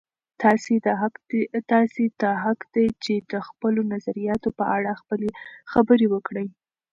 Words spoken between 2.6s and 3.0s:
دی